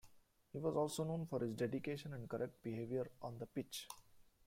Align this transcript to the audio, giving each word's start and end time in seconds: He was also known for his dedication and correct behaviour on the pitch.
He 0.51 0.57
was 0.57 0.75
also 0.75 1.03
known 1.03 1.27
for 1.27 1.41
his 1.41 1.53
dedication 1.55 2.13
and 2.15 2.27
correct 2.27 2.63
behaviour 2.63 3.11
on 3.21 3.37
the 3.37 3.45
pitch. 3.45 3.87